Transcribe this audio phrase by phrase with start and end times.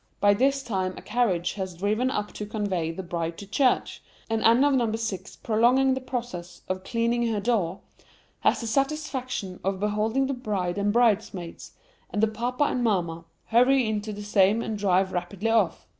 [0.19, 4.43] By this time a carriage has driven up to convey the bride to church, and
[4.43, 7.81] Anne of number six prolonging the process of 'cleaning her door,'
[8.39, 11.73] has the satisfaction of beholding the bride and bridesmaids,
[12.09, 15.85] and the papa and mamma, hurry into the same and drive rapidly off.